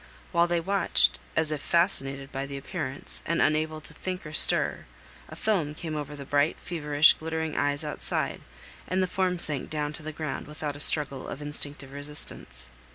While 0.31 0.47
they 0.47 0.59
watched, 0.59 1.19
as 1.35 1.51
if 1.51 1.61
fascinated 1.61 2.31
by 2.31 2.47
the 2.47 2.57
appearance, 2.57 3.21
and 3.23 3.39
unable 3.39 3.79
to 3.81 3.93
think 3.93 4.25
or 4.25 4.33
stir, 4.33 4.85
a 5.29 5.35
film 5.35 5.75
came 5.75 5.95
over 5.95 6.15
the 6.15 6.25
bright, 6.25 6.57
feverish, 6.59 7.13
glittering 7.13 7.55
eyes 7.55 7.83
outside, 7.83 8.41
and 8.87 9.03
the 9.03 9.05
form 9.05 9.37
sank 9.37 9.69
down 9.69 9.93
to 9.93 10.01
the 10.01 10.11
ground 10.11 10.47
without 10.47 10.75
a 10.75 10.79
struggle 10.79 11.27
of 11.27 11.39
instinctive 11.39 11.93
resistance. 11.93 12.67